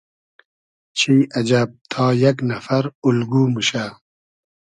[0.97, 3.85] چی اجئب تا یئگ نئفر اولگو موشۂ